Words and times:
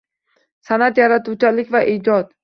San’at, 0.69 1.01
yaratuvchanlik 1.03 1.69
va 1.75 1.83
ijod 1.93 2.33